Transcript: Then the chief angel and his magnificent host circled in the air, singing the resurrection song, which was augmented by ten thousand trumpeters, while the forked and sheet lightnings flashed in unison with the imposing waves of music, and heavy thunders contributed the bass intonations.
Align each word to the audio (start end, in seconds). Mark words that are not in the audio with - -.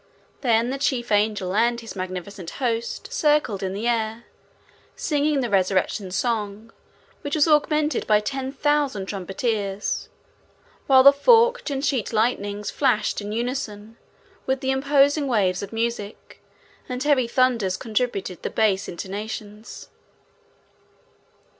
Then 0.41 0.71
the 0.71 0.79
chief 0.79 1.11
angel 1.11 1.53
and 1.55 1.79
his 1.79 1.95
magnificent 1.95 2.49
host 2.57 3.13
circled 3.13 3.61
in 3.61 3.71
the 3.73 3.87
air, 3.87 4.23
singing 4.95 5.41
the 5.41 5.49
resurrection 5.51 6.09
song, 6.09 6.73
which 7.21 7.35
was 7.35 7.47
augmented 7.47 8.07
by 8.07 8.19
ten 8.19 8.51
thousand 8.51 9.05
trumpeters, 9.05 10.09
while 10.87 11.03
the 11.03 11.13
forked 11.13 11.69
and 11.69 11.85
sheet 11.85 12.11
lightnings 12.11 12.71
flashed 12.71 13.21
in 13.21 13.31
unison 13.31 13.95
with 14.47 14.61
the 14.61 14.71
imposing 14.71 15.27
waves 15.27 15.61
of 15.61 15.71
music, 15.71 16.41
and 16.89 17.03
heavy 17.03 17.27
thunders 17.27 17.77
contributed 17.77 18.41
the 18.41 18.49
bass 18.49 18.87
intonations. 18.87 19.89